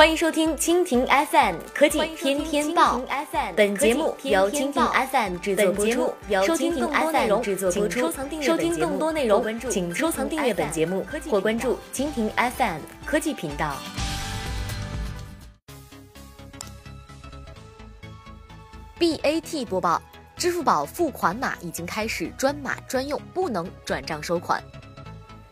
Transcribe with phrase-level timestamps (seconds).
[0.00, 3.02] 欢迎收听蜻蜓 FM 科技天天报。
[3.54, 4.82] 本节目由蜻蜓
[5.12, 6.14] FM 制作播出。
[6.40, 6.74] 收听
[8.78, 11.04] 更多内容，请收藏订阅本节目。
[11.10, 13.76] 请收藏订阅本节目或关注蜻蜓 FM 科技频道。
[18.98, 20.00] BAT 播报：
[20.34, 24.62] 支付宝付款码已经开始专码专用，不能转账收款。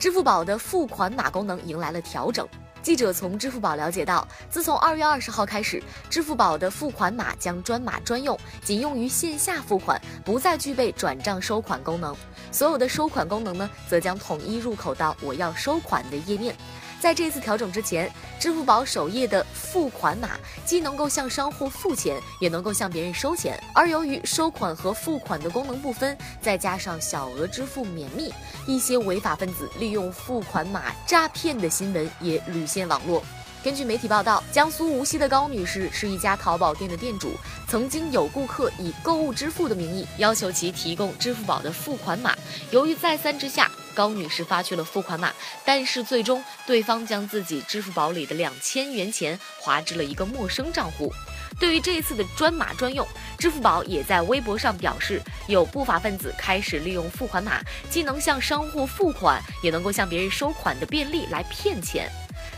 [0.00, 2.44] 支付宝的付款码功能迎来了调整。
[2.82, 12.14] 记者从支付宝了解到，自从二月二十号开始，支付宝的付款码将专码专用，仅用于线下付款，不再具备转账收款功能。
[12.50, 16.56] 所有的收款功能呢，则将统一入口到“我要收款”的页面。
[17.02, 23.60] 在这次调整之前，支付宝首页的付款码既能够向商户付钱，也能够向别人收钱。
[23.74, 28.32] 而由于收款和付款的功能不分，再加上小额支付免密，
[28.68, 33.20] 一些违法分子利用付款码诈骗的新闻也屡现网络。
[33.64, 37.32] 根据媒体报道，江苏无锡的高女士是一家淘宝店的店主，
[37.66, 42.32] 曾经有顾客以购物支付的名义要求其提供支付宝的付款码。
[42.70, 45.32] 由于再三之下，高女士发去了付款码，
[45.64, 51.12] 但是最终对方将自己支付宝里的两千元钱划至了一个陌生账户。
[51.60, 53.06] 对于这一次的专码专用，
[53.38, 62.10] 支付宝也在微博上表示，有不法分子开始利用付款码，既能向商户付款，也能够向别人收款的便利来骗钱。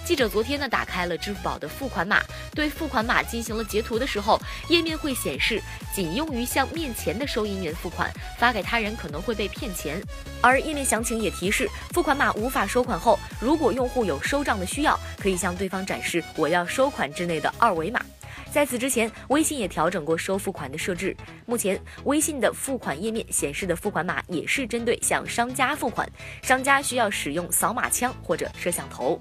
[0.04, 2.22] 记者昨天呢打开了支付宝的付款码，
[2.54, 4.38] 对付款码进行了截图的时候，
[4.68, 5.62] 页面会显示
[5.94, 9.98] 仅用于向面前的收银员付款，发给他人可能会被骗钱。
[10.42, 17.98] 而页面详情也提示，付款码无法收款后，如果用户有收账的需要，可以向对方展示“我要收款”之内的二维码。
[18.52, 26.06] 在此之前，微信也调整过收付款的设置，目前微信的付款页面显示的付款码也是针对向商家付款，
[26.42, 29.20] 商家需要使用扫码枪或者摄像头。